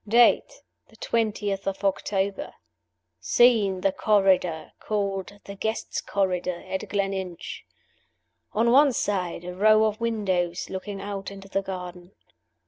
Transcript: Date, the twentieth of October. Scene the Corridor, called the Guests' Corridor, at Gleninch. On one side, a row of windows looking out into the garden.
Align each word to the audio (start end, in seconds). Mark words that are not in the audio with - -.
Date, 0.07 0.63
the 0.87 0.95
twentieth 0.95 1.67
of 1.67 1.83
October. 1.85 2.55
Scene 3.19 3.81
the 3.81 3.91
Corridor, 3.91 4.71
called 4.79 5.39
the 5.45 5.53
Guests' 5.53 6.01
Corridor, 6.01 6.63
at 6.67 6.89
Gleninch. 6.89 7.63
On 8.53 8.71
one 8.71 8.93
side, 8.93 9.43
a 9.45 9.53
row 9.53 9.83
of 9.85 10.01
windows 10.01 10.71
looking 10.71 10.99
out 10.99 11.29
into 11.29 11.47
the 11.49 11.61
garden. 11.61 12.13